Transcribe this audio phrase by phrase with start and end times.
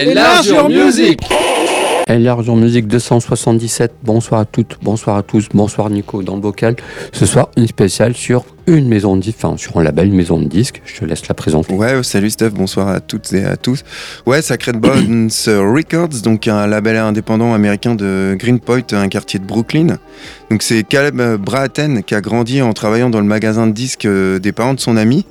[0.00, 1.20] Enlargeur Music
[2.08, 6.76] Enlargeur Music 277, bonsoir à toutes, bonsoir à tous, bonsoir Nico dans le bocal.
[7.12, 10.38] Ce soir, une spéciale sur une maison de disque, enfin sur un label, une maison
[10.38, 10.82] de disque.
[10.84, 11.74] Je te laisse la présenter.
[11.74, 13.84] Ouais, salut Steph, bonsoir à toutes et à tous.
[14.26, 19.98] Ouais, Sacred Bones Records, donc un label indépendant américain de Greenpoint, un quartier de Brooklyn.
[20.50, 24.38] Donc c'est Caleb Braten qui a grandi en travaillant dans le magasin de disques euh,
[24.38, 25.24] des parents de son ami,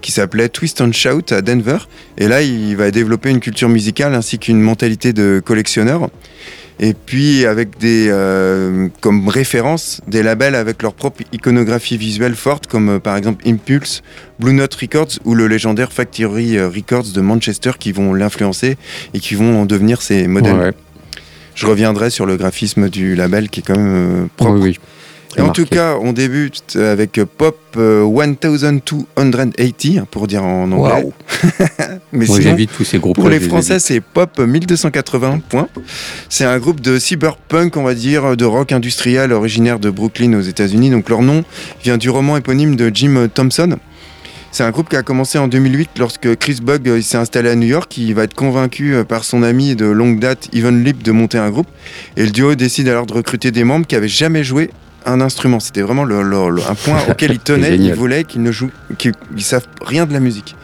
[0.00, 1.78] qui s'appelait Twist and Shout à Denver.
[2.18, 6.08] Et là, il va développer une culture musicale ainsi qu'une mentalité de collectionneur.
[6.80, 12.66] Et puis avec des euh, comme référence des labels avec leur propre iconographie visuelle forte,
[12.66, 14.02] comme euh, par exemple Impulse,
[14.40, 18.76] Blue Note Records ou le légendaire Factory euh, Records de Manchester qui vont l'influencer
[19.14, 20.56] et qui vont en devenir ses modèles.
[20.56, 20.72] Ouais,
[21.54, 24.54] Je reviendrai sur le graphisme du label qui est quand même euh, propre.
[24.54, 24.78] oui, oui.
[25.36, 25.62] Et en Marqué.
[25.64, 29.50] tout cas, on débute avec Pop euh, 1280
[30.10, 31.02] pour dire en anglais.
[31.02, 31.12] Waouh.
[32.14, 33.16] Mais Moi sinon, j'évite tous ces groupes.
[33.16, 35.68] pour les Français, c'est Pop 1280 points.
[36.28, 40.42] C'est un groupe de cyberpunk, on va dire, de rock industriel originaire de Brooklyn aux
[40.42, 40.90] États-Unis.
[40.90, 41.44] Donc leur nom
[41.82, 43.76] vient du roman éponyme de Jim Thompson.
[44.54, 47.56] C'est un groupe qui a commencé en 2008 lorsque Chris Bug euh, s'est installé à
[47.56, 47.96] New York.
[47.98, 51.38] Il va être convaincu euh, par son ami de longue date, Ivan Lip, de monter
[51.38, 51.66] un groupe.
[52.16, 54.70] Et le duo décide alors de recruter des membres qui avaient jamais joué
[55.06, 55.60] un instrument.
[55.60, 57.76] C'était vraiment le- le- le- un point auquel ils tenaient.
[57.76, 60.56] Ils voulaient qu'ils ne jouent, qu'ils ils savent rien de la musique.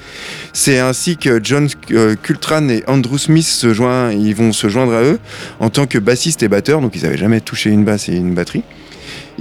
[0.53, 4.95] C'est ainsi que John euh, Cultran et Andrew Smith se joignent, ils vont se joindre
[4.95, 5.19] à eux
[5.61, 8.35] en tant que bassiste et batteur, donc ils n'avaient jamais touché une basse et une
[8.35, 8.65] batterie.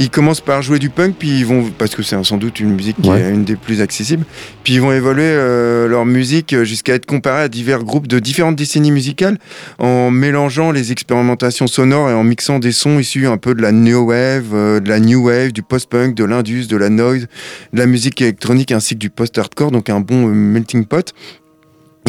[0.02, 2.74] Ils commencent par jouer du punk, puis ils vont, parce que c'est sans doute une
[2.74, 3.20] musique qui Ouais.
[3.20, 4.24] est une des plus accessibles,
[4.64, 8.56] puis ils vont évoluer euh, leur musique jusqu'à être comparés à divers groupes de différentes
[8.56, 9.38] décennies musicales,
[9.78, 13.74] en mélangeant les expérimentations sonores et en mixant des sons issus un peu de la
[13.74, 17.28] new wave, euh, de la new wave, du post-punk, de l'indus, de la noise,
[17.74, 21.14] de la musique électronique ainsi que du post-hardcore, donc un bon euh, melting pot.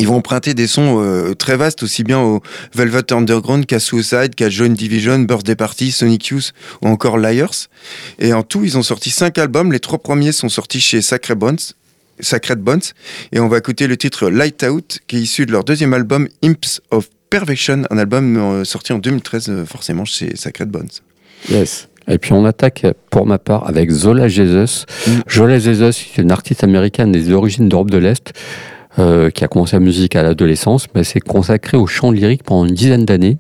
[0.01, 2.41] Ils vont emprunter des sons euh, très vastes, aussi bien au
[2.75, 7.69] Velvet Underground qu'à Suicide, qu'à Join Division, Birthday Party, Sonic Youth ou encore Liars.
[8.19, 9.73] Et en tout, ils ont sorti cinq albums.
[9.73, 11.59] Les trois premiers sont sortis chez Sacred Bones.
[12.19, 12.81] Sacred Bones.
[13.33, 16.29] Et on va écouter le titre Light Out, qui est issu de leur deuxième album
[16.43, 20.89] Imps of Perfection, un album euh, sorti en 2013, euh, forcément chez Sacred Bones.
[21.51, 21.89] Yes.
[22.09, 24.87] Et puis on attaque pour ma part avec Zola Jesus.
[25.07, 25.11] Mm.
[25.31, 28.33] Zola Jesus, c'est une artiste américaine des origines d'Europe de l'Est
[28.99, 32.67] euh, qui a commencé la musique à l'adolescence, mais s'est consacrée au chant lyrique pendant
[32.67, 33.39] une dizaine d'années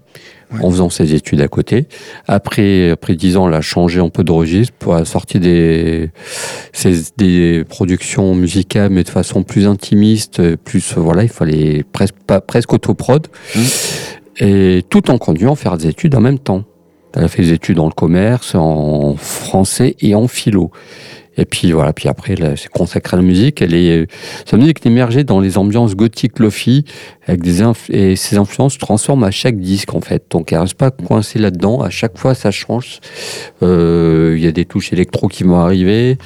[0.53, 0.65] Ouais.
[0.65, 1.87] en faisant ses études à côté.
[2.27, 6.11] Après, après dix ans, elle a changé un peu de registre pour la sortie des,
[6.73, 12.41] ses- des productions musicales, mais de façon plus intimiste, plus voilà, il fallait presque pas
[12.41, 13.61] presque autoprod, Mm.
[14.41, 16.65] et tout en continuant à faire des études en même temps.
[17.15, 20.73] Elle a fait des études dans le commerce, en français et en philo.
[21.37, 23.63] Et puis voilà, puis après, elle s'est consacrée à la musique.
[23.63, 24.07] Elle est,
[24.45, 26.85] sa musique est émergée dans les ambiances gothiques lofi,
[27.27, 30.25] avec des inf- et ses influences se transforment à chaque disque en fait.
[30.31, 31.81] Donc elle reste pas coincée là-dedans.
[31.83, 32.99] À chaque fois, ça change.
[33.63, 36.19] Euh, Il y a des touches électro qui vont arriver.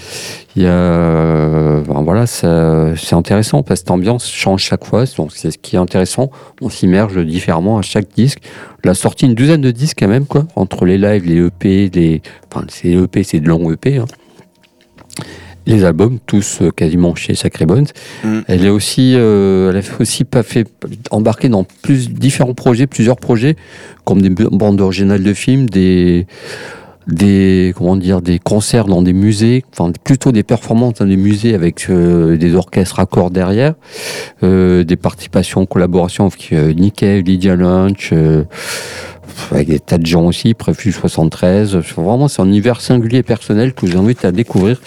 [0.57, 5.05] Il y a, euh, ben voilà, c'est intéressant parce que cette ambiance change chaque fois.
[5.17, 6.31] Donc c'est ce qui est intéressant.
[6.61, 8.39] On s'immerge différemment à chaque disque.
[8.85, 12.23] La sortie une douzaine de disques quand même quoi, entre les lives, les EP, les,
[12.53, 13.99] enfin c'est EP, c'est de longs EP.
[13.99, 14.07] hein.
[15.67, 17.87] Les albums, tous euh, quasiment chez Sacré Bones.
[18.23, 18.41] Mm.
[18.49, 20.67] Elle est aussi, euh, elle a aussi pas fait
[21.11, 23.57] embarqué dans plus différents projets, plusieurs projets,
[24.05, 26.27] comme des bandes originales de films, des
[27.07, 31.55] des comment dire des concerts dans des musées, enfin plutôt des performances dans des musées
[31.55, 33.75] avec euh, des orchestres à corps derrière,
[34.43, 38.13] euh, des participations, collaborations avec euh, Cave, Lydia Lunch,
[39.51, 41.77] avec des tas de gens aussi, Préfus 73.
[41.97, 44.81] Vraiment, c'est un univers singulier et personnel que j'invite à découvrir.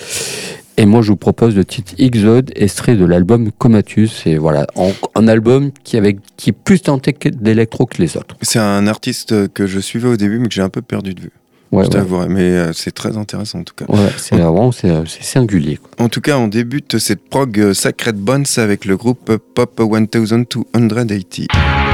[0.79, 4.27] Et moi, je vous propose le titre Exode, extrait de l'album Comatus.
[4.27, 4.67] Et voilà,
[5.15, 8.35] un album qui, avec, qui est plus tenté d'électro que les autres.
[8.43, 11.21] C'est un artiste que je suivais au début, mais que j'ai un peu perdu de
[11.21, 11.31] vue.
[11.71, 12.27] Ouais, je ouais.
[12.29, 13.85] Mais euh, c'est très intéressant en tout cas.
[13.89, 15.77] Ouais, c'est vraiment c'est, singulier.
[15.77, 16.05] quoi.
[16.05, 21.86] En tout cas, on débute cette prog euh, Sacred Bones avec le groupe Pop 1280.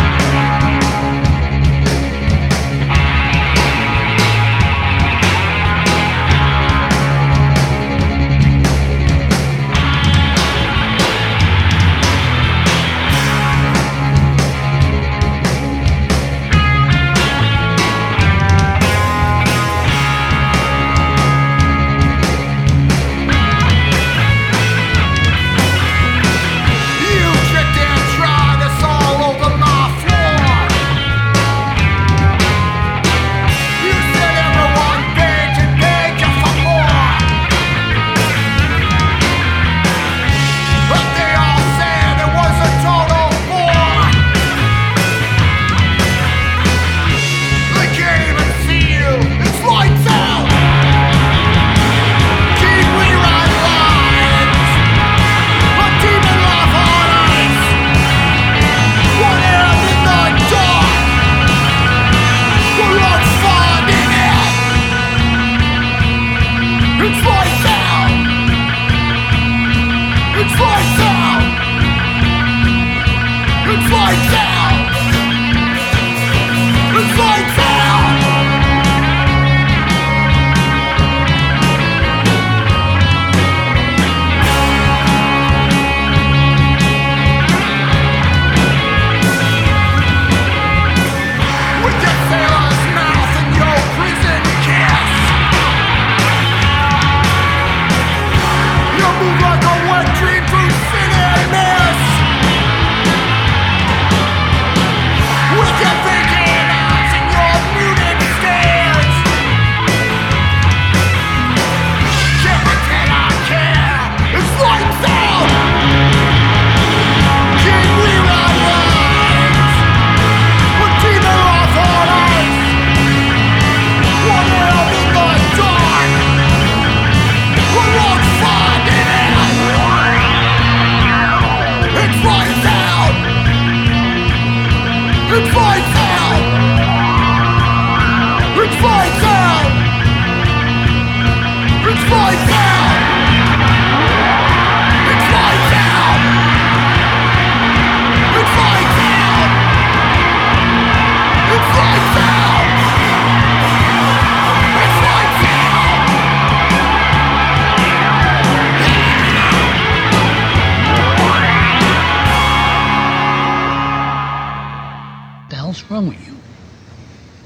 [165.94, 166.36] wrong with you?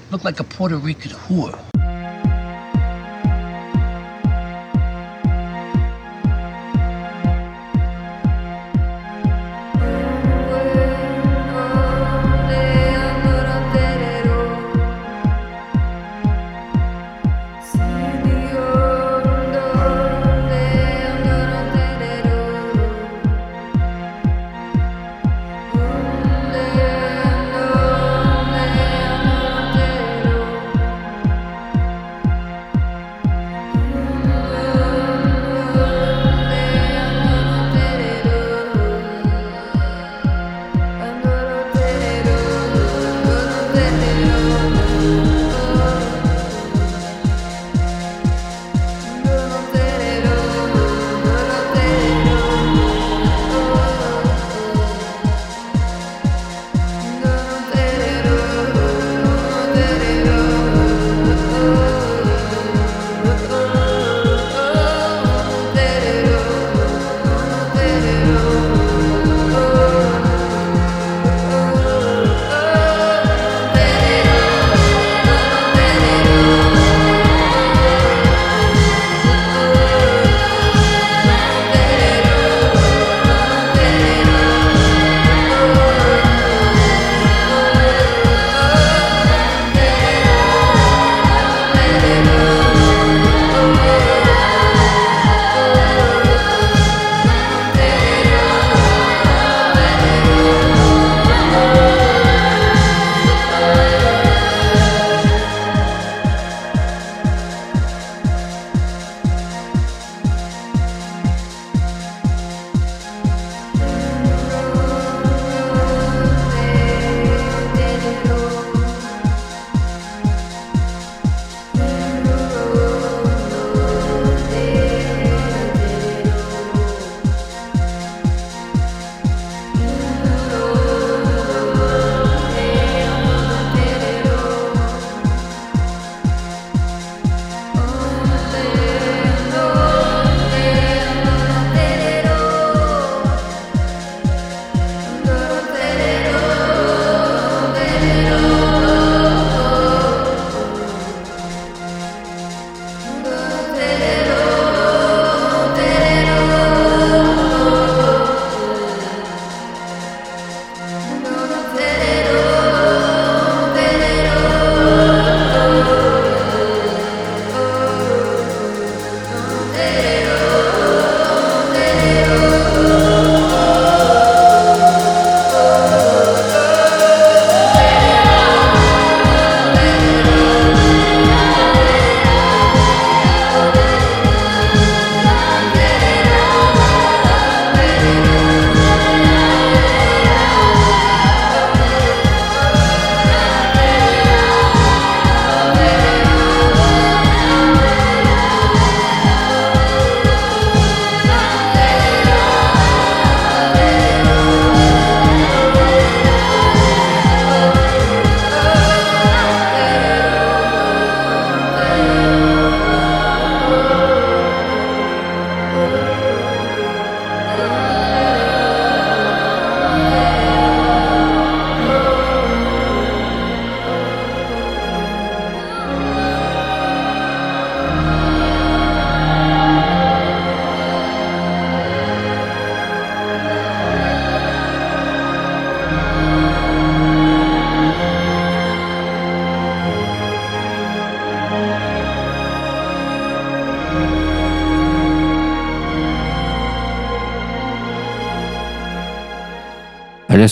[0.09, 1.76] Look like a Puerto Rican whore.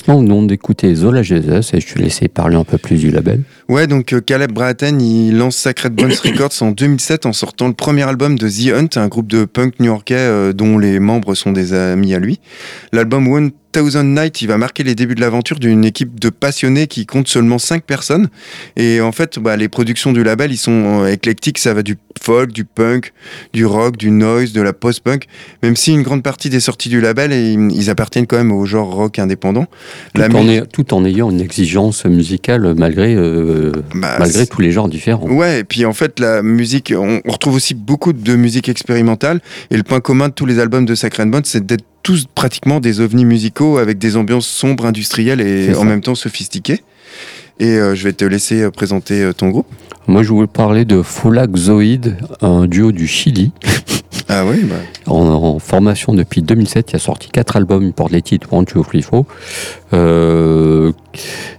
[0.08, 3.42] Nous venons d'écouter Zola Jesus et je te laissé parler un peu plus du label.
[3.70, 7.74] Ouais, donc euh, Caleb Bratton, il lance Sacred Bones Records en 2007 en sortant le
[7.74, 11.52] premier album de The Hunt, un groupe de punk new-yorkais euh, dont les membres sont
[11.52, 12.40] des amis à lui.
[12.92, 16.88] L'album One Thousand Night, il va marquer les débuts de l'aventure d'une équipe de passionnés
[16.88, 18.30] qui compte seulement 5 personnes.
[18.78, 21.58] Et en fait, bah, les productions du label, ils sont euh, éclectiques.
[21.58, 23.14] Ça va du folk, du punk,
[23.54, 25.26] du rock, du noise, de la post-punk.
[25.62, 28.92] Même si une grande partie des sorties du label, ils appartiennent quand même au genre
[28.94, 29.68] rock indépendant.
[30.14, 34.90] Tout, en, tout en, ayant une exigence musicale malgré, euh, bah, malgré tous les genres
[34.90, 35.30] différents.
[35.30, 39.40] Ouais, et puis en fait, la musique, on, retrouve aussi beaucoup de musique expérimentale.
[39.70, 42.80] Et le point commun de tous les albums de Sacred Bones, c'est d'être tous pratiquement
[42.80, 46.82] des ovnis musicaux avec des ambiances sombres, industrielles et en même temps sophistiquées.
[47.60, 49.68] Et euh, je vais te laisser euh, présenter euh, ton groupe.
[50.08, 53.52] Moi, je voulais parler de Folaxoid, un duo du Chili,
[54.28, 54.76] Ah oui, bah,
[55.08, 56.92] en, en formation depuis 2007.
[56.92, 59.26] Il a sorti quatre albums, il porte les titres One, Two, Three, Four.
[59.94, 60.92] Euh,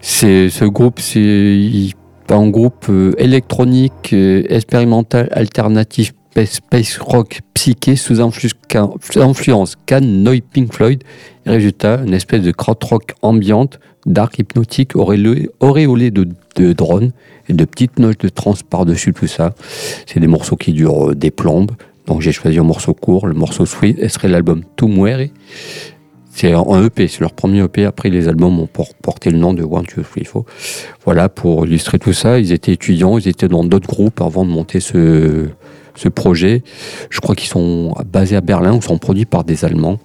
[0.01, 1.91] ce groupe, c'est
[2.29, 6.13] un groupe électronique, expérimental, alternatif,
[6.45, 11.03] space, rock, psyché, sous influ- ca- influence Can, Noy, Pink Floyd.
[11.47, 17.13] Résultat, une espèce de krautrock ambiante, dark, hypnotique, auréolé, de, de drones
[17.49, 19.55] et de petites notes de trance par-dessus tout ça.
[20.07, 21.73] C'est des morceaux qui durent euh, des plombes.
[22.07, 25.29] Donc j'ai choisi un morceau court, le morceau Sweet, et serait l'album To Muere.
[26.31, 27.87] C'est un EP, c'est leur premier EP.
[27.87, 30.45] Après, les albums ont por- porté le nom de One, Two, Three, Four.
[31.05, 34.51] Voilà, pour illustrer tout ça, ils étaient étudiants, ils étaient dans d'autres groupes avant de
[34.51, 35.47] monter ce,
[35.95, 36.63] ce projet.
[37.09, 39.99] Je crois qu'ils sont basés à Berlin ou sont produits par des Allemands.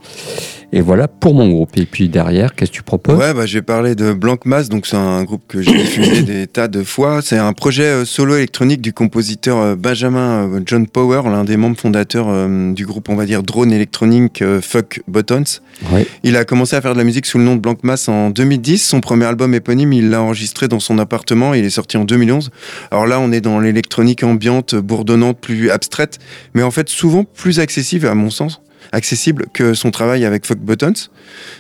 [0.74, 1.78] Et voilà pour mon groupe.
[1.78, 3.18] Et puis derrière, qu'est-ce que tu proposes?
[3.18, 6.24] Ouais, bah, je vais parler de Blanc Mass, donc c'est un groupe que j'ai diffusé
[6.24, 7.22] des tas de fois.
[7.22, 11.58] C'est un projet euh, solo électronique du compositeur euh, Benjamin euh, John Power, l'un des
[11.58, 12.28] membres fondateurs
[12.74, 15.44] du groupe, on va dire, drone électronique euh, Fuck Buttons.
[15.92, 16.08] Ouais.
[16.24, 18.30] Il a commencé à faire de la musique sous le nom de Blanc Mass en
[18.30, 18.86] 2010.
[18.86, 21.54] Son premier album éponyme, il l'a enregistré dans son appartement.
[21.54, 22.50] Il est sorti en 2011.
[22.92, 26.20] Alors là, on est dans l'électronique ambiante, bourdonnante, plus abstraite,
[26.54, 28.62] mais en fait souvent plus accessible à mon sens
[28.92, 30.94] accessible que son travail avec Fuck Buttons.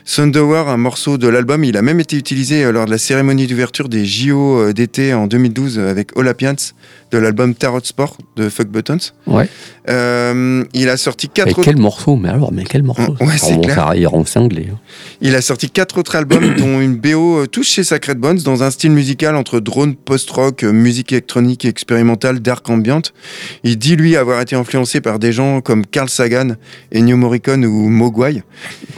[0.05, 3.47] Thunderwear, un morceau de l'album, il a même été utilisé euh, lors de la cérémonie
[3.47, 6.55] d'ouverture des JO euh, d'été en 2012 avec Olapians
[7.11, 8.97] de l'album Tarot Sport de Fuck Buttons.
[9.27, 9.47] Ouais.
[9.89, 13.37] Euh, il a sorti quatre Mais autres quel morceau Mais alors, mais quel morceau Ouais,
[13.37, 14.13] c'est On clair.
[14.13, 14.67] en cinglé.
[14.71, 14.79] hein.
[15.21, 18.63] Il a sorti quatre autres albums, dont une BO euh, tous chez Sacred Bones, dans
[18.63, 23.01] un style musical entre drone, post-rock, euh, musique électronique expérimentale, dark ambient.
[23.63, 26.51] Il dit, lui, avoir été influencé par des gens comme Carl Sagan,
[26.95, 28.43] Ennio Morricone ou Mogwai.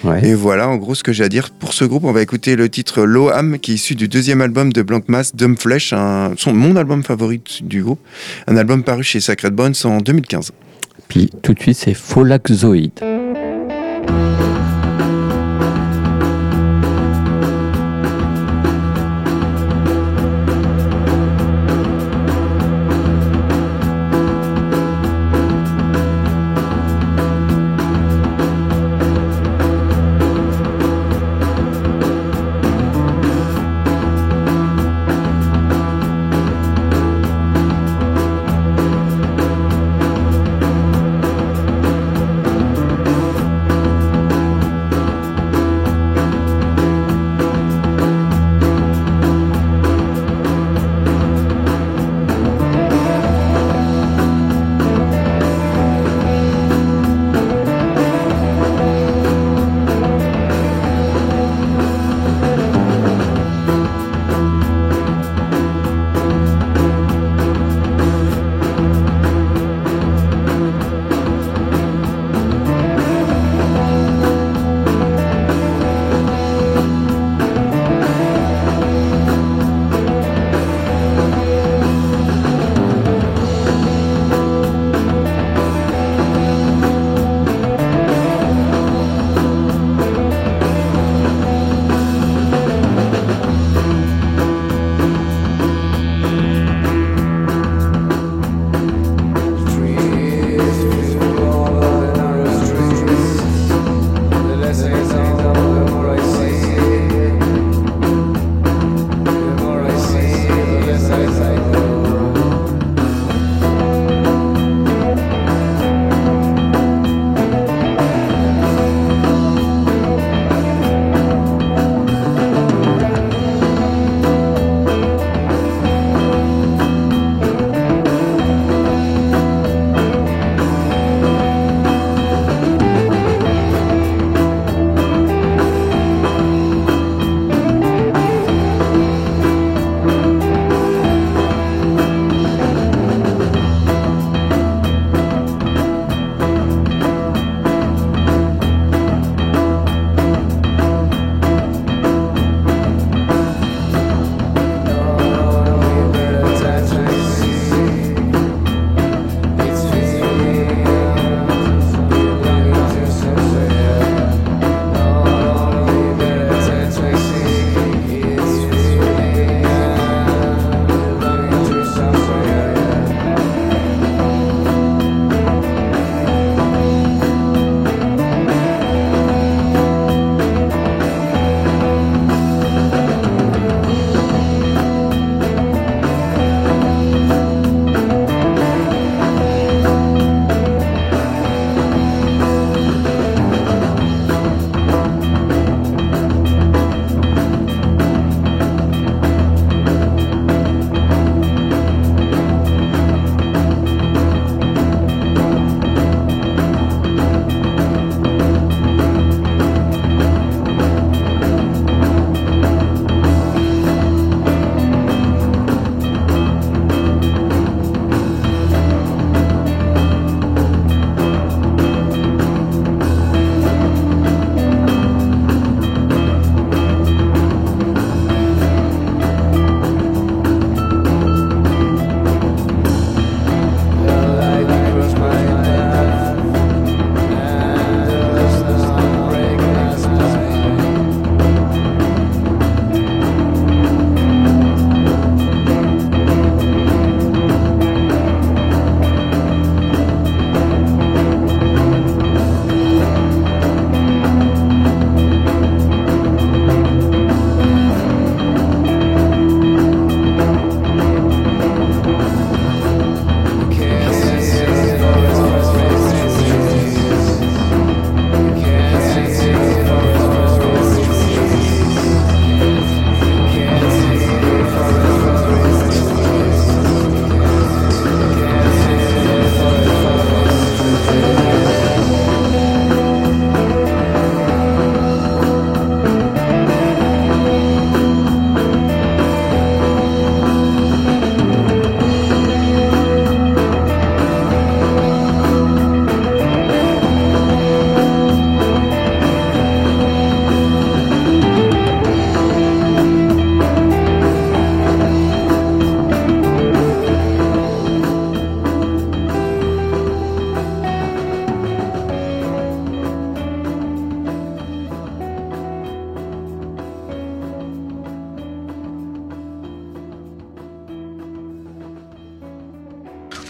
[0.03, 0.25] Ouais.
[0.25, 2.05] Et voilà, en gros, ce que j'ai à dire pour ce groupe.
[2.05, 5.09] On va écouter le titre Low Am, qui est issu du deuxième album de Blank
[5.09, 7.99] Mass, Dumb Flesh, un, son, mon album favori du groupe.
[8.47, 10.51] Un album paru chez Sacred Bones en 2015.
[11.09, 12.91] Puis tout de suite, c'est Folaxoid.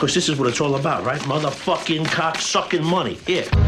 [0.03, 1.21] Because this is what it's all about, right?
[1.21, 3.13] Motherfucking cock sucking money.
[3.25, 3.62] Here.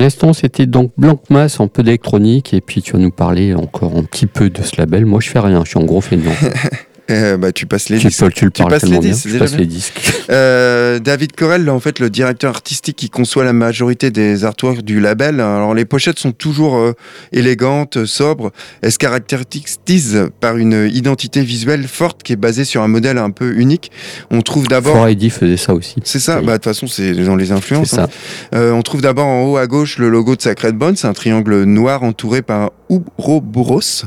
[0.00, 3.96] L'instant, c'était donc Blanc Mass, un peu d'électronique, et puis tu vas nous parler encore
[3.96, 5.06] un petit peu de ce label.
[5.06, 6.32] Moi, je fais rien, je suis en gros feignant.
[7.10, 8.32] Euh, bah, tu passes les Tu, disques.
[8.34, 10.00] tu le parles passes les disques, je c'est passe déjà les disques.
[10.30, 15.00] Euh, David Corel, en fait, le directeur artistique qui conçoit la majorité des artworks du
[15.00, 15.40] label.
[15.40, 16.92] Alors, les pochettes sont toujours euh,
[17.32, 18.52] élégantes, sobres.
[18.80, 23.30] Elles se caractérisent par une identité visuelle forte qui est basée sur un modèle un
[23.30, 23.90] peu unique.
[24.30, 24.94] On trouve d'abord.
[24.94, 25.96] Fort faisait ça aussi.
[26.04, 26.46] C'est ça, Oui.
[26.46, 27.90] bah, de toute façon, c'est dans les influences.
[27.90, 28.04] C'est ça.
[28.04, 28.08] hein.
[28.54, 31.64] Euh, on trouve d'abord en haut à gauche le logo de Sacred Bones, un triangle
[31.64, 34.04] noir entouré par un Ouroboros.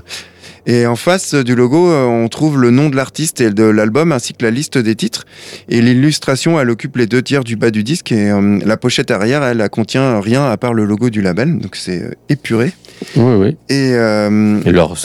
[0.66, 4.12] Et en face du logo, euh, on trouve le nom de l'artiste et de l'album,
[4.12, 5.26] ainsi que la liste des titres.
[5.70, 8.12] Et l'illustration, elle occupe les deux tiers du bas du disque.
[8.12, 11.60] Et euh, la pochette arrière, elle, elle contient rien à part le logo du label.
[11.60, 12.74] Donc c'est euh, épuré.
[13.16, 13.58] Oui, oui.
[13.70, 14.96] Et euh, Et leur,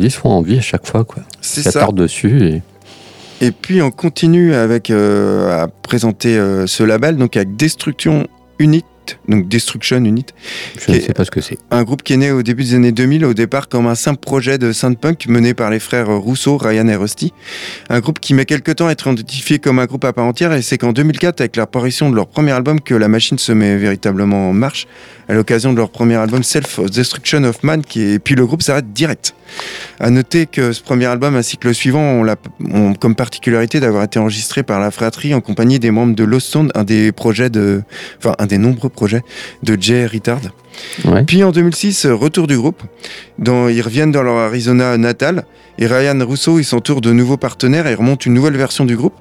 [0.00, 1.22] disques font envie à chaque fois, quoi.
[1.40, 2.62] c'est Ça dessus et
[3.40, 8.26] Et puis on continue avec euh, à présenter euh, ce label donc avec Destruction
[8.58, 8.84] Unit,
[9.28, 10.26] donc Destruction Unit,
[10.86, 11.58] je ne sais pas ce que c'est.
[11.70, 14.20] un groupe qui est né au début des années 2000 au départ comme un simple
[14.20, 17.32] projet de synth-punk mené par les frères Rousseau, Ryan et Rusty.
[17.88, 20.52] Un groupe qui met quelques temps à être identifié comme un groupe à part entière
[20.52, 23.76] et c'est qu'en 2004 avec l'apparition de leur premier album que la machine se met
[23.76, 24.86] véritablement en marche
[25.28, 28.12] à l'occasion de leur premier album Self Destruction of Man qui est...
[28.14, 29.34] et puis le groupe s'arrête direct.
[30.00, 32.36] À noter que ce premier album ainsi que le suivant ont, la-
[32.72, 36.48] ont comme particularité d'avoir été enregistrés par la fratrie en compagnie des membres de Lost
[36.48, 37.82] Sound, un des projets de,
[38.18, 39.22] enfin un des nombreux projets
[39.62, 40.40] de Jay Retard.
[41.26, 42.82] Puis en 2006, euh, retour du groupe.
[43.38, 45.44] Ils reviennent dans leur Arizona natal.
[45.78, 49.14] Et Ryan Russo, ils s'entourent de nouveaux partenaires et remontent une nouvelle version du groupe.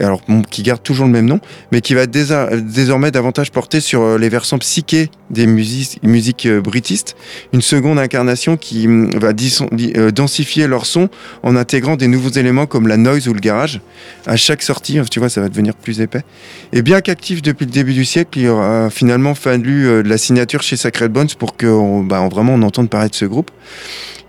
[0.00, 1.40] Alors, qui garde toujours le même nom,
[1.70, 7.14] mais qui va désormais davantage porter sur euh, les versants psychés des musiques, euh, britistes.
[7.52, 9.32] Une seconde incarnation qui hum, va
[10.12, 11.10] densifier leur son
[11.42, 13.80] en intégrant des nouveaux éléments comme la noise ou le garage.
[14.26, 16.22] À chaque sortie, tu vois, ça va devenir plus épais.
[16.72, 20.76] Et bien qu'actif depuis le début du siècle, il aura finalement fallu la signature chez
[20.98, 23.50] Sacred Bones pour qu'on bah, on- vraiment on entende parler de ce groupe.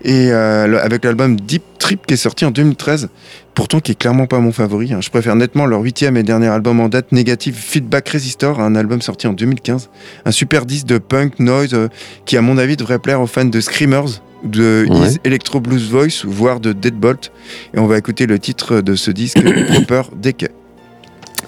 [0.02, 3.08] Et euh, avec l'album Deep Trip qui est sorti en 2013,
[3.54, 4.92] pourtant qui est clairement pas mon favori.
[4.94, 5.00] hein.
[5.02, 9.02] Je préfère nettement leur huitième et dernier album en date, Negative Feedback Resistor, un album
[9.02, 9.90] sorti en 2015.
[10.24, 11.88] Un super disque de punk noise euh,
[12.24, 15.08] qui, à mon avis, devrait plaire aux fans de Screamers, de Ouais.
[15.10, 17.30] Is Electro Blues Voice, voire de Deadbolt.
[17.74, 20.48] Et on va écouter le titre de ce disque, Proper Decay.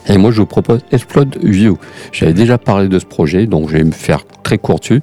[0.08, 1.78] Et moi, je vous propose Explode View.
[2.10, 5.00] J'avais déjà parlé de ce projet, donc je vais me faire très court dessus.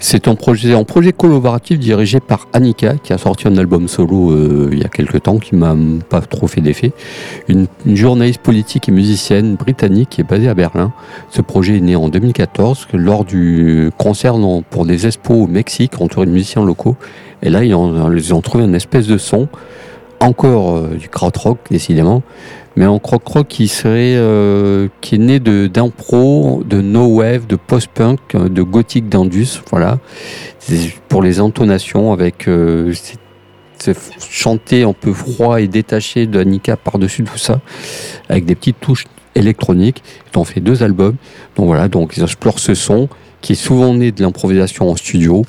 [0.00, 4.32] C'est un projet, un projet collaboratif dirigé par Annika, qui a sorti un album solo
[4.32, 5.74] euh, il y a quelques temps, qui m'a
[6.10, 6.92] pas trop fait d'effet.
[7.48, 10.92] Une, une journaliste politique et musicienne britannique qui est basée à Berlin.
[11.30, 14.34] Ce projet est né en 2014, que lors du concert
[14.70, 16.96] pour des expos au Mexique, entouré de musiciens locaux.
[17.42, 19.48] Et là, ils ont, ils ont trouvé une espèce de son,
[20.20, 22.22] encore euh, du krautrock, décidément,
[22.76, 27.46] mais en croc rock qui serait euh, qui est né de d'impro, de no wave,
[27.46, 29.98] de post-punk, de gothique d'indus, voilà.
[31.08, 32.92] Pour les intonations avec euh,
[33.78, 37.60] c'est chanté un peu froid et détaché de Annika par-dessus tout ça,
[38.28, 40.02] avec des petites touches électroniques.
[40.32, 41.16] Ils ont fait deux albums.
[41.56, 43.08] Donc voilà, donc ils explorent ce son
[43.40, 45.44] qui est souvent né de l'improvisation en studio.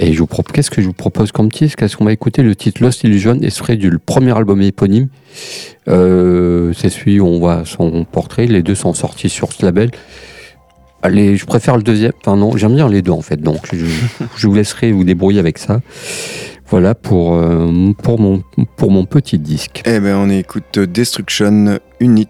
[0.00, 2.42] Et je vous propose, qu'est-ce que je vous propose comme titre Qu'est-ce qu'on va écouter?
[2.42, 5.08] Le titre Lost Illusion serait du premier album éponyme.
[5.88, 8.46] Euh, c'est celui où on voit son portrait.
[8.46, 9.90] Les deux sont sortis sur ce label.
[11.02, 12.12] Allez, je préfère le deuxième.
[12.20, 13.40] Enfin non, j'aime bien les deux en fait.
[13.40, 13.86] Donc je,
[14.36, 15.80] je vous laisserai vous débrouiller avec ça.
[16.70, 18.42] Voilà pour, euh, pour, mon,
[18.76, 19.82] pour mon petit disque.
[19.86, 22.28] Eh ben, on écoute Destruction Unit.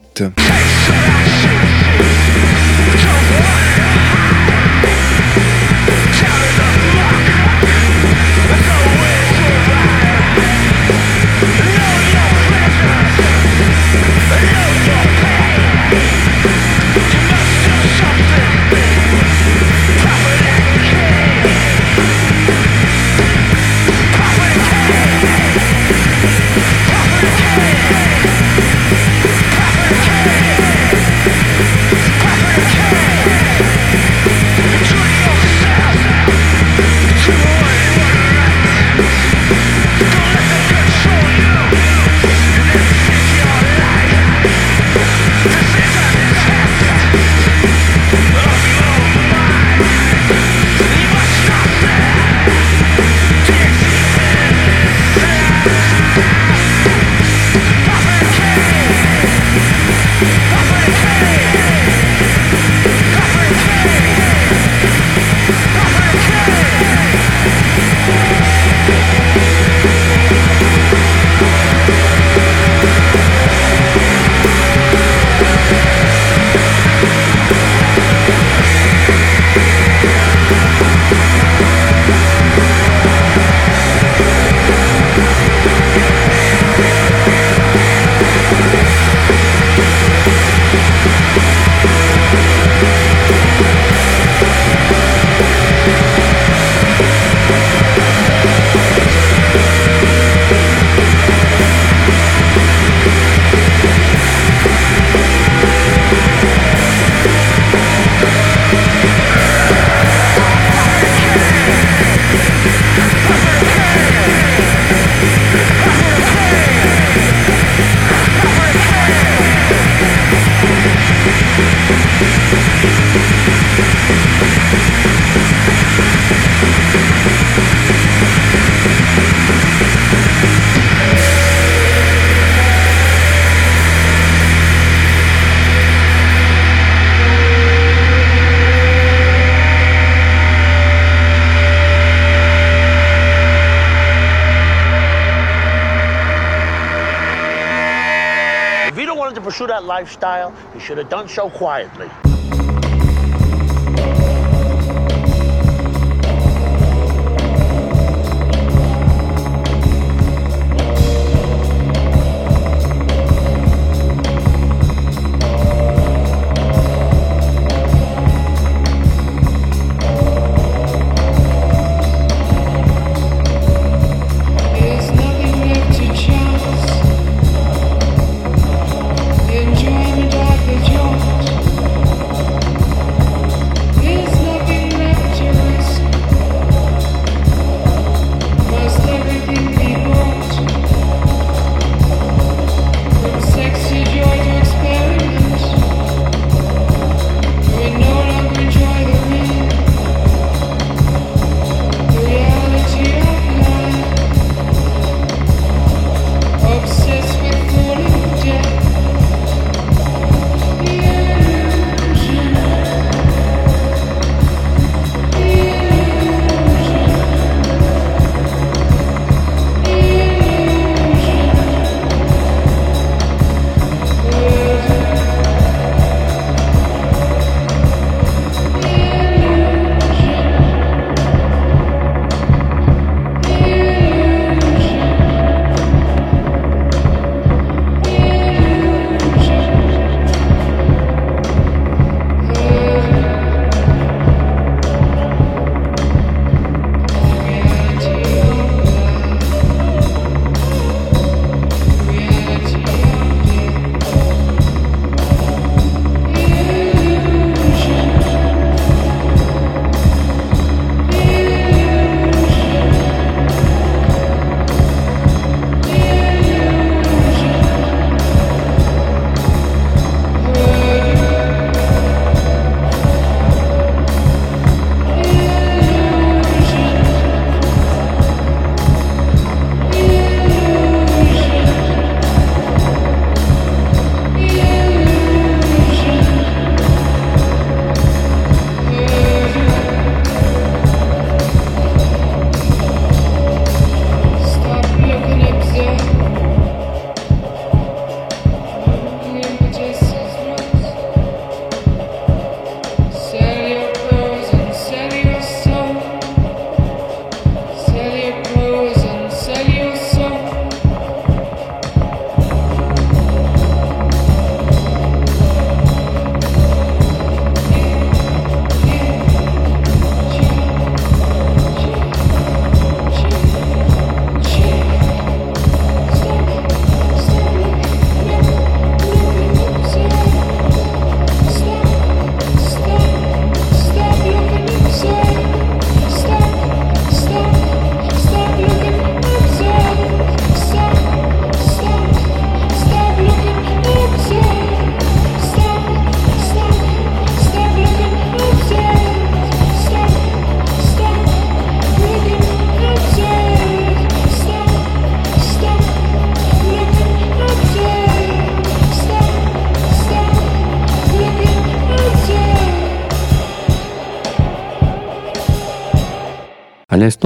[149.78, 152.27] That lifestyle, you should have done so quietly.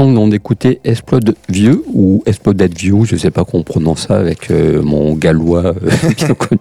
[0.01, 4.19] L'instant, on écoutait Explode Vieux ou Exploded View, je sais pas comment on prononce ça
[4.19, 5.75] avec euh, mon gallois euh,
[6.17, 6.61] bien connu.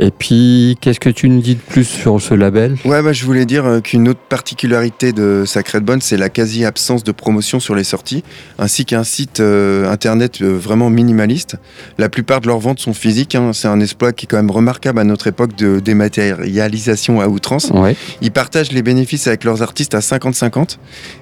[0.00, 2.76] Et puis, qu'est-ce que tu nous dis de plus sur ce label?
[2.84, 7.02] Ouais, bah, je voulais dire euh, qu'une autre particularité de Sacred Bone, c'est la quasi-absence
[7.02, 8.22] de promotion sur les sorties,
[8.60, 11.56] ainsi qu'un site euh, internet euh, vraiment minimaliste.
[11.98, 13.34] La plupart de leurs ventes sont physiques.
[13.34, 13.50] hein.
[13.52, 17.70] C'est un exploit qui est quand même remarquable à notre époque de dématérialisation à outrance.
[17.74, 17.96] Ouais.
[18.22, 20.78] Ils partagent les bénéfices avec leurs artistes à 50-50.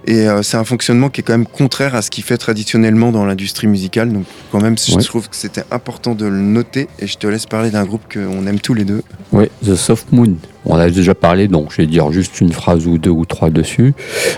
[0.06, 3.10] Et euh, c'est un fonctionnement qui est quand même contraire à ce qui fait traditionnellement
[3.10, 4.12] dans l'industrie musicale.
[4.12, 5.00] Donc, quand même, Ouais.
[5.02, 6.88] je trouve que c'était important de le noter.
[6.98, 9.02] Et je te laisse parler d'un groupe qu'on aime tous les deux.
[9.30, 10.34] Ouais, The Soft Moon.
[10.64, 13.48] On a déjà parlé, donc je vais dire juste une phrase ou deux ou trois
[13.48, 13.94] dessus.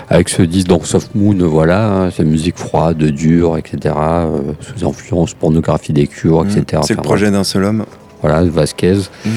[0.07, 3.95] Avec ce disque, donc Soft Moon, voilà, hein, c'est musique froide, dure, etc.
[3.97, 6.63] euh, sous influence pornographie des cures, etc.
[6.73, 6.83] Mmh.
[6.83, 7.85] C'est le projet d'un seul homme.
[8.21, 8.99] Voilà, Vasquez.
[9.25, 9.31] Mhm.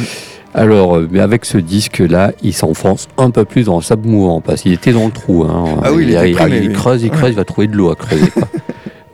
[0.53, 4.43] Alors, euh, mais avec ce disque-là, il s'enfonce un peu plus dans le sable mouvant,
[4.43, 5.45] parce qu'il était dans le trou.
[5.45, 5.81] Hein.
[5.83, 6.73] Ah oui, il oui.
[6.75, 8.29] creuse, il creuse, il va trouver de l'eau à creuser.
[8.29, 8.43] quoi.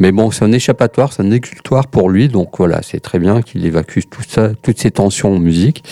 [0.00, 3.42] mais bon, c'est un échappatoire, c'est un exutoire pour lui, donc voilà, c'est très bien
[3.42, 5.82] qu'il évacue tout ça, toutes ces tensions en musique.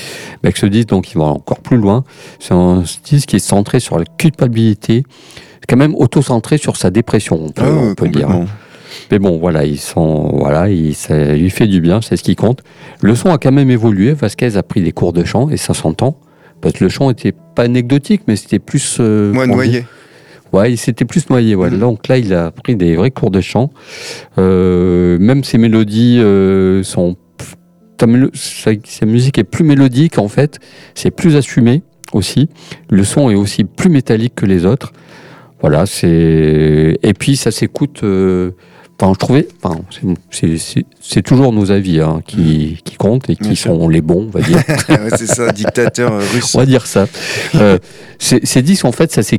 [0.42, 2.04] Mais avec ce disque, donc, il va encore plus loin.
[2.38, 5.02] C'est un disque qui est centré sur la culpabilité,
[5.68, 8.26] quand même auto-centré sur sa dépression, on peut, Ah ouais, on peut dire.
[8.26, 8.46] complètement.
[9.10, 12.34] Mais bon, voilà, ils sont, voilà, il, ça lui fait du bien, c'est ce qui
[12.36, 12.62] compte.
[13.02, 14.12] Le son a quand même évolué.
[14.14, 16.18] Vasquez a pris des cours de chant et ça s'entend.
[16.62, 18.96] Parce que le chant était pas anecdotique, mais c'était plus.
[19.00, 19.84] euh, dit- noyé.
[20.52, 21.54] Ouais, il s'était plus noyé.
[21.54, 21.70] Ouais.
[21.70, 21.78] Mhm.
[21.78, 23.70] Donc là, il a pris des vrais cours de chant.
[24.38, 27.16] Euh, même ses mélodies euh, sont.
[28.34, 30.58] Sa- sa musique est plus mélodique en fait.
[30.94, 31.82] C'est plus assumé
[32.12, 32.48] aussi.
[32.90, 34.92] Le son est aussi plus métallique que les autres.
[35.60, 36.98] Voilà, c'est.
[37.02, 38.00] Et puis ça s'écoute.
[38.02, 38.50] euh,
[38.98, 39.48] Enfin, je trouvais.
[39.62, 39.78] Enfin,
[40.30, 43.72] c'est- toujours nos avis hein, qui, qui comptent et Bien qui sûr.
[43.74, 44.58] sont les bons, on va dire.
[45.18, 46.54] C'est ça, dictateur euh, russe.
[46.54, 47.06] On va dire ça.
[47.56, 47.78] Euh,
[48.18, 49.38] ces disques, en fait, ça s'est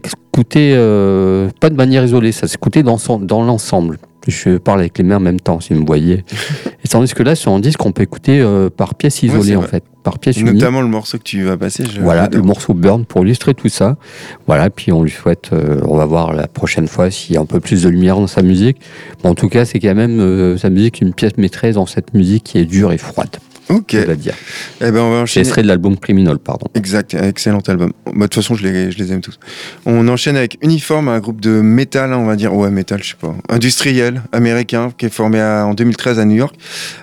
[0.75, 3.97] euh, pas de manière isolée, ça s'est écouté dans, son- dans l'ensemble.
[4.27, 6.23] Je parle avec les mains en même temps, si vous me voyez.
[6.83, 9.55] Et tandis que là, sur un disque, on peut écouter euh, par pièce Ouais, isolée,
[9.55, 9.83] en fait.
[10.03, 10.37] Par pièce.
[10.37, 11.83] Notamment le morceau que tu vas passer.
[11.85, 13.97] je Voilà, le morceau Burn pour illustrer tout ça.
[14.45, 17.41] Voilà, puis on lui souhaite, euh, on va voir la prochaine fois s'il y a
[17.41, 18.77] un peu plus de lumière dans sa musique.
[19.23, 22.13] Mais en tout cas, c'est quand même euh, sa musique une pièce maîtresse dans cette
[22.13, 23.37] musique qui est dure et froide,
[23.69, 23.95] Ok.
[24.05, 24.33] dois dire.
[24.81, 25.41] Eh ben, on va C'est enchaîner.
[25.47, 26.67] extrait de l'album Criminal, pardon.
[26.73, 27.91] Exact, excellent album.
[28.05, 29.39] Bah, De toute façon, je les, je les aime tous.
[29.85, 33.09] On enchaîne avec Uniform, un groupe de métal, hein, on va dire, ouais, métal, je
[33.09, 36.55] sais pas, industriel, américain, qui est formé à- en 2013 à New York.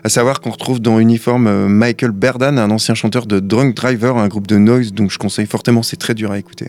[0.04, 4.16] À savoir qu'on retrouve dans Uniform euh, Michael Berdan, un ancien chanteur de Drunk Driver,
[4.16, 6.68] un groupe de noise, donc je conseille fortement, c'est très dur à écouter.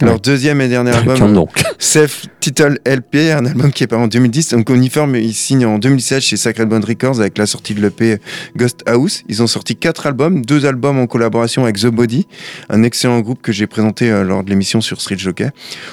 [0.00, 1.44] Leur deuxième et dernier album, euh.
[1.78, 4.50] Self Title LP, un album qui est paru en 2010.
[4.50, 8.18] Donc Uniform, il signe en 2016 chez Sacred Bond Records avec la sortie de l'EP
[8.56, 9.22] Ghost House.
[9.28, 12.26] Ils ont sorti quatre albums, deux albums en collaboration avec The Body,
[12.68, 15.50] un excellent groupe que j'ai présenté euh, lors de l'émission sur Street Jockey.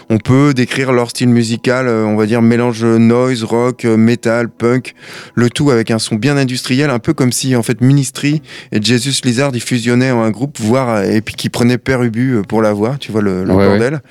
[0.10, 4.50] On peut décrire leur style musical, euh, on va dire mélange noise, rock, euh, metal,
[4.50, 4.94] punk,
[5.36, 8.82] le tout avec un son bien industriel, un peu comme si en fait Ministry et
[8.82, 12.62] Jesus Lizard ils fusionnaient en un groupe, voire et puis qui prenaient Père Ubu pour
[12.62, 14.02] la voix, tu vois le, le Ouais, bordel.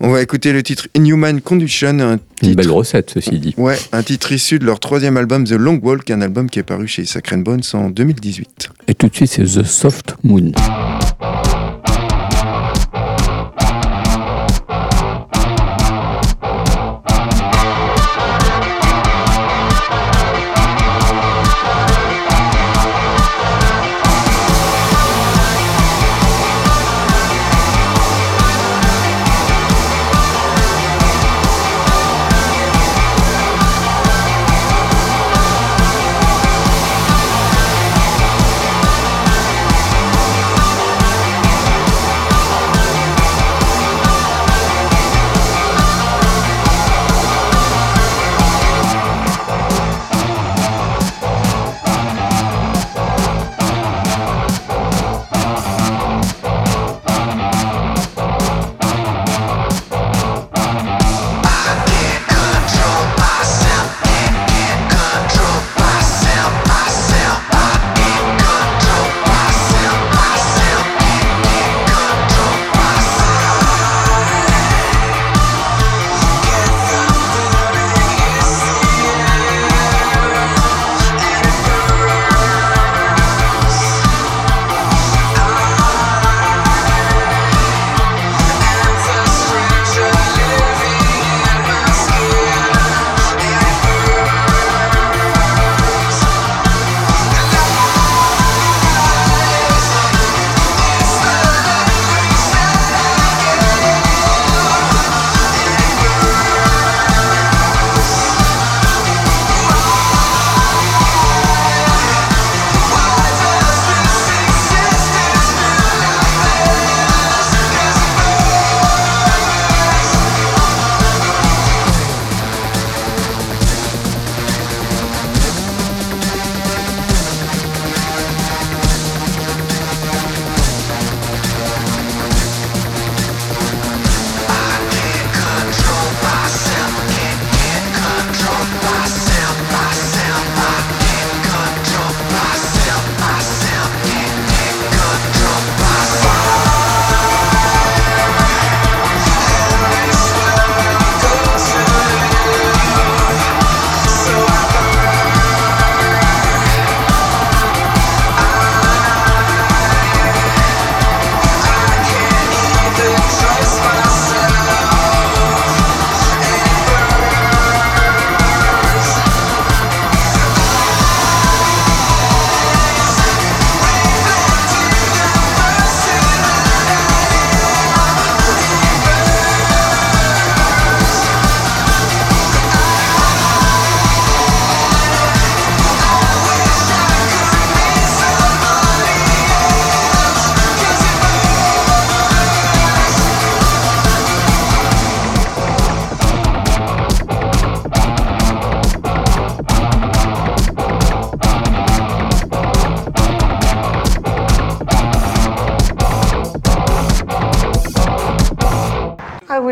[0.00, 3.54] On va écouter le titre Inhuman Condition, un Une titre, belle recette, ceci dit.
[3.56, 6.62] ouais, un titre issu de leur troisième album The Long Walk, un album qui est
[6.64, 8.61] paru chez Sacred Bones en 2018.
[8.88, 10.52] Et tout de suite, c'est The Soft Moon.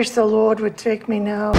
[0.01, 1.53] Wish the Lord would take me now.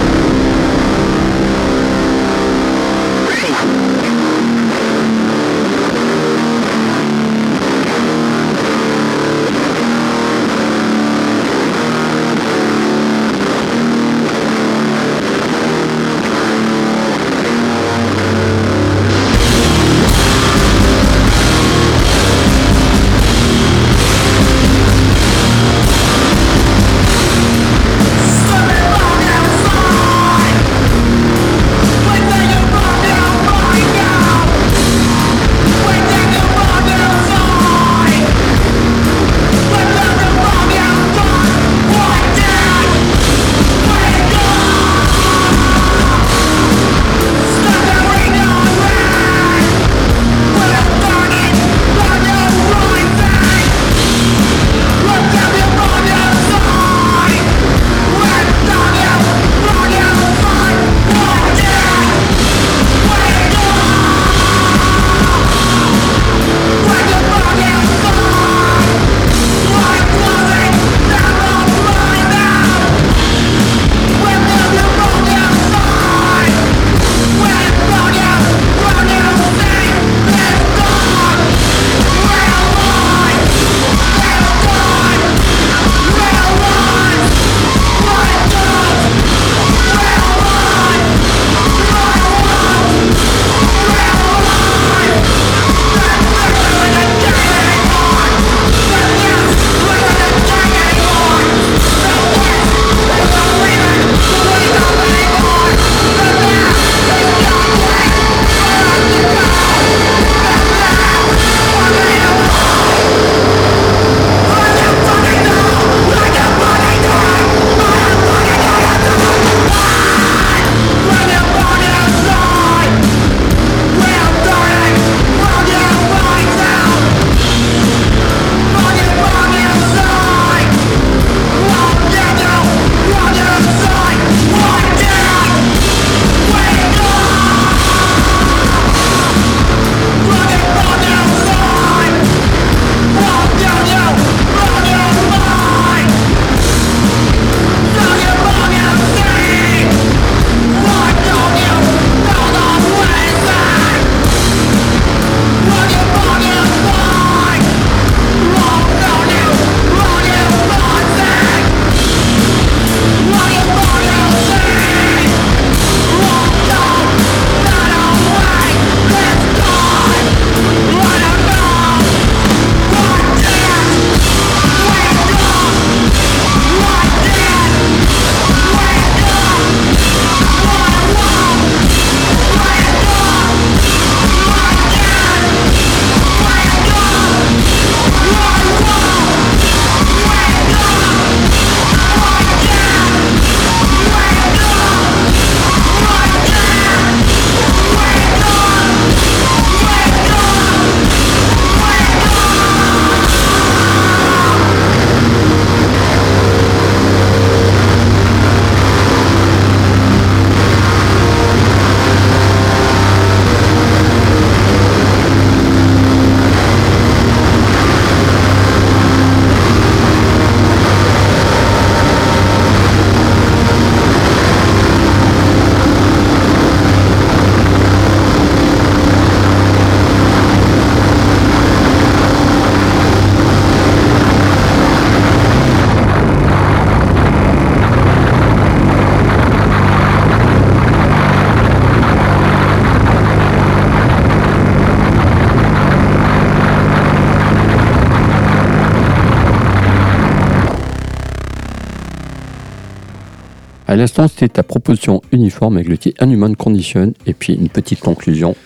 [254.02, 258.56] L'instant, c'était ta proposition uniforme avec le titre Unhuman Condition et puis une petite conclusion.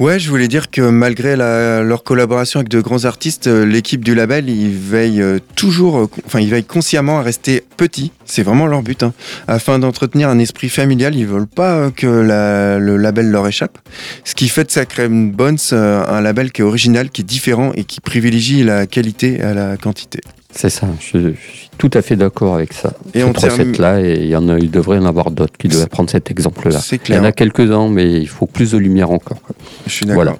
[0.00, 4.14] Ouais, je voulais dire que malgré leur collaboration avec de grands artistes, euh, l'équipe du
[4.14, 8.10] label, ils veillent euh, toujours, euh, enfin, ils veillent consciemment à rester petits.
[8.24, 9.12] C'est vraiment leur but, hein,
[9.46, 11.14] afin d'entretenir un esprit familial.
[11.14, 13.78] Ils veulent pas que le label leur échappe.
[14.24, 17.84] Ce qui fait de Sacred Bones un label qui est original, qui est différent et
[17.84, 20.20] qui privilégie la qualité à la quantité.
[20.56, 22.92] C'est ça, je, je suis tout à fait d'accord avec ça.
[23.12, 25.68] Et Cette recette-là, et il y en a, il devrait y en avoir d'autres qui
[25.68, 26.78] devraient prendre cet exemple-là.
[26.80, 29.38] C'est Il y en a quelques-uns, mais il faut plus de lumière encore.
[29.86, 30.22] Je suis d'accord.
[30.24, 30.38] Voilà.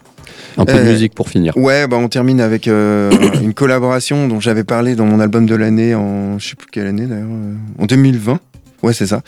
[0.56, 1.56] Un peu de Euh, musique pour finir.
[1.56, 3.10] Ouais, bah on termine avec euh,
[3.42, 6.86] une collaboration dont j'avais parlé dans mon album de l'année en je sais plus quelle
[6.86, 8.38] année d'ailleurs, euh, en 2020.
[8.84, 9.22] Ouais, c'est ça.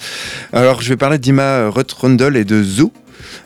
[0.52, 2.92] Alors, je vais parler d'Ima Ruth Rundle et de Zoo.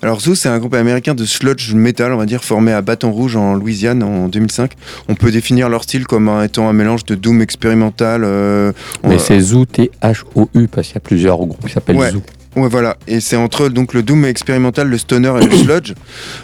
[0.02, 3.10] Alors Zoo, c'est un groupe américain de sludge metal, on va dire, formé à Baton
[3.12, 4.72] Rouge en Louisiane en 2005.
[5.08, 8.22] On peut définir leur style comme un- étant un mélange de doom expérimental.
[8.24, 8.72] euh,
[9.06, 12.10] Mais c'est Zoo, T-H-O-U, parce qu'il y a plusieurs groupes qui s'appellent Ouais.
[12.10, 12.22] Zoo.
[12.56, 12.96] Ouais, voilà.
[13.06, 15.92] Et c'est entre donc le doom expérimental, le stoner et le sludge.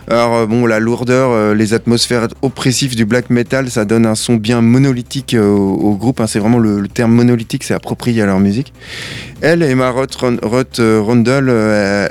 [0.08, 4.14] Alors euh, bon, la lourdeur, euh, les atmosphères oppressives du black metal, ça donne un
[4.14, 6.20] son bien monolithique euh, au, au groupe.
[6.20, 6.28] hein.
[6.28, 8.72] C'est vraiment le, le terme monolithique, c'est approprié à leur musique.
[9.40, 11.50] Elle, Emma Roth, Ron- Roth, Rundle,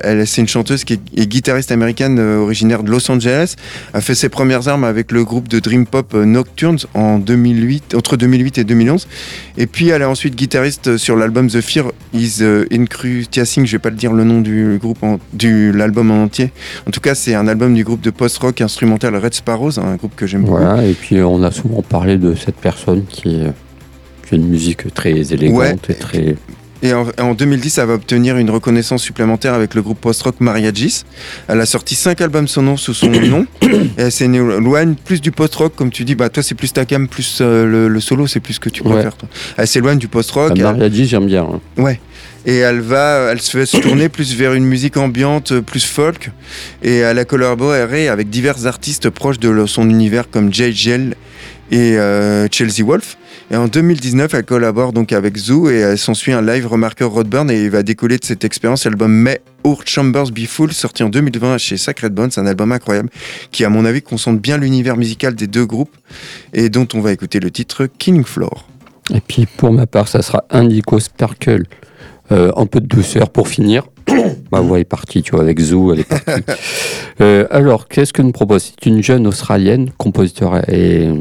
[0.04, 3.56] elle, c'est une chanteuse qui est, est guitariste américaine euh, originaire de Los Angeles.
[3.94, 8.18] A fait ses premières armes avec le groupe de dream pop Nocturnes en 2008, entre
[8.18, 9.08] 2008 et 2011.
[9.58, 12.44] Et puis elle est ensuite guitariste sur l'album The Fear Is.
[13.66, 16.52] Je vais pas le dire le nom du groupe, en- du l'album en entier.
[16.88, 20.16] En tout cas, c'est un album du groupe de post-rock instrumental Red Sparrows, un groupe
[20.16, 20.58] que j'aime beaucoup.
[20.58, 23.44] Voilà, et puis on a souvent parlé de cette personne qui,
[24.28, 25.76] qui a une musique très élégante Ouais.
[25.90, 26.36] et très.
[26.84, 31.04] Et en, en 2010, elle va obtenir une reconnaissance supplémentaire avec le groupe post-rock Mariagis.
[31.48, 33.46] Elle a sorti cinq albums sonores sous son nom.
[33.64, 33.68] Et
[33.98, 36.16] elle s'éloigne plus du post-rock, comme tu dis.
[36.16, 38.70] Bah, toi, c'est plus ta cam, plus euh, le, le solo, c'est plus ce que
[38.70, 38.92] tu Ouais.
[38.94, 39.16] préfères.
[39.16, 39.30] Toi.
[39.58, 40.52] Elle s'éloigne du post-rock.
[40.64, 41.44] Ah, elle- j'aime bien.
[41.54, 41.60] hein.
[41.82, 42.00] Ouais.
[42.46, 46.32] Et elle va, elle se fait tourner plus vers une musique ambiante, euh, plus folk.
[46.84, 51.16] Et elle a collaboré avec divers artistes proches de son univers comme Jay Gell
[51.72, 53.18] et euh, Chelsea Wolf.
[53.52, 57.50] Et en 2019, elle collabore donc avec Zoo et elle s'ensuit un live remarqué Rodburn
[57.52, 61.10] et il va décoller de cette expérience l'album May Our Chambers Be Full, sorti en
[61.10, 63.10] 2020 chez Sacred Bones, un album incroyable
[63.52, 65.96] qui, à mon avis, concentre bien l'univers musical des deux groupes
[66.54, 68.68] et dont on va écouter le titre Killing Floor.
[69.14, 71.66] Et puis pour ma part, ça sera Indigo Sparkle.
[72.32, 73.84] Euh, un peu de douceur pour finir.
[74.52, 76.32] Ma voix est partie, tu vois, avec Zoo, elle est partie.
[77.22, 78.64] Euh, alors, qu'est-ce que nous propose?
[78.64, 81.16] C'est une jeune Australienne, compositeur et euh,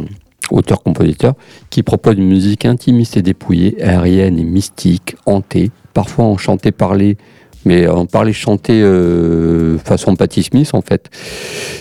[0.50, 1.34] auteur-compositeur,
[1.70, 7.16] qui propose une musique intimiste et dépouillée, aérienne et mystique, hantée, parfois en chanté parlé,
[7.64, 11.10] mais en parler chanté euh, façon Patti Smith en fait.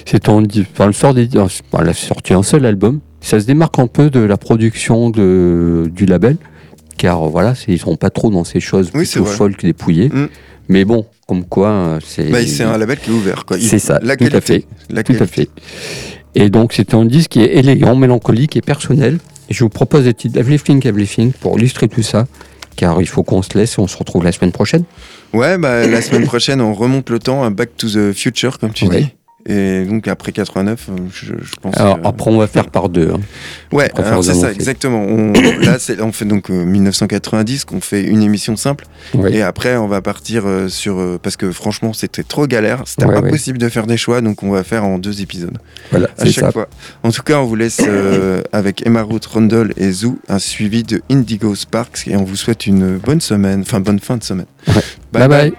[0.05, 2.99] C'est en, enfin, le sort des, elle a sorti un seul album.
[3.21, 6.37] Ça se démarque un peu de la production de, du label,
[6.97, 10.09] car euh, voilà, ils sont pas trop dans ces choses Oui, plutôt folk dépouillées.
[10.09, 10.29] Mm.
[10.69, 12.29] Mais bon, comme quoi, euh, c'est.
[12.29, 13.45] Bah, c'est un label qui est ouvert.
[13.45, 13.57] quoi.
[13.59, 14.65] C'est ça, La tout à fait.
[14.89, 15.49] La Tout à fait.
[16.35, 19.19] Et donc, c'est un disque qui est élégant, mélancolique et personnel.
[19.49, 22.25] Et je vous propose des titres Everything, Everything pour illustrer tout ça,
[22.75, 24.83] car il faut qu'on se laisse et on se retrouve la semaine prochaine.
[25.33, 28.85] Ouais, bah, la semaine prochaine, on remonte le temps, Back to the Future, comme tu
[28.87, 29.01] Ouais.
[29.01, 29.07] dis.
[29.45, 31.75] Et donc après 89, euh, je, je pense.
[31.77, 33.11] Alors, que- après, on va faire par deux.
[33.13, 33.19] hein.
[33.73, 33.91] ouais,
[34.21, 35.01] c'est ça, exactement.
[35.03, 38.85] On, là, on fait donc euh, 1990, qu'on fait une émission simple.
[39.13, 39.33] Oui.
[39.35, 40.97] Et après, on va partir euh, sur.
[40.99, 42.83] euh, parce que franchement, c'était trop galère.
[42.85, 43.29] C'était Ouais, pas ouais.
[43.31, 45.57] possible de faire des choix, donc on va faire en deux épisodes.
[45.91, 46.51] Voilà, À chaque ça.
[46.53, 46.69] fois.
[47.03, 50.83] En tout cas, on vous laisse euh, avec Emma Ruth Rundle et Zoo, un suivi
[50.83, 52.07] de Indigo Sparks.
[52.07, 54.45] Et on vous souhaite une bonne semaine, enfin bonne fin de semaine.
[54.67, 54.81] Ouais.
[55.11, 55.27] bye.
[55.27, 55.53] bye.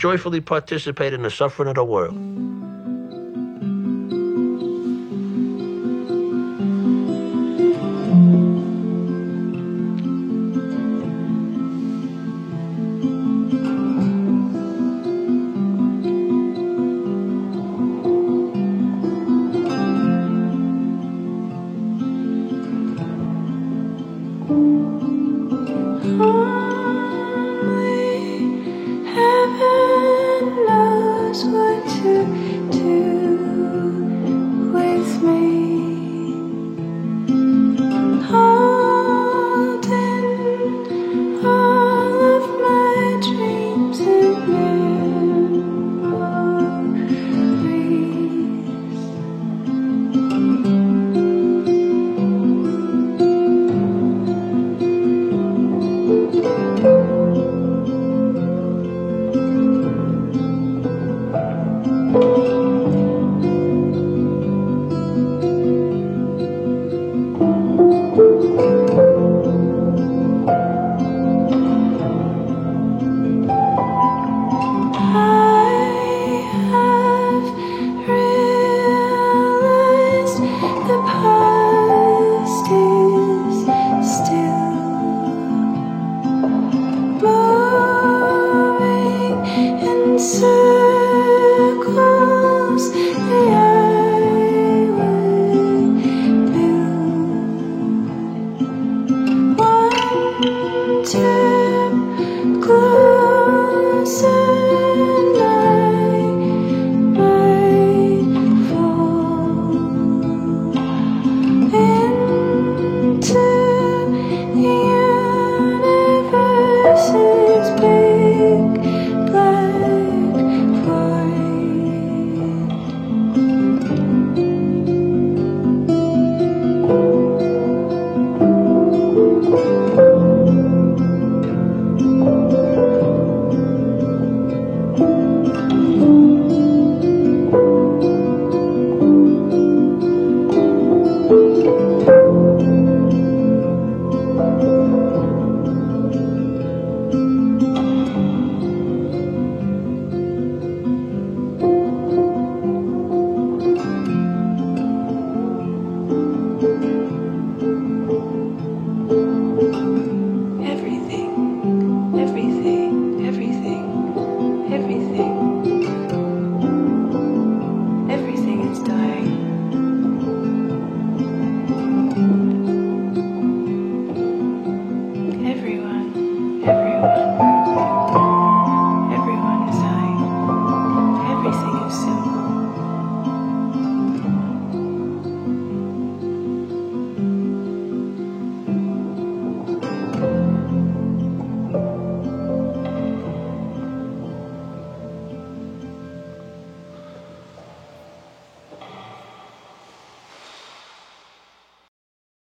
[0.00, 2.16] Joyfully participate in the suffering of the world.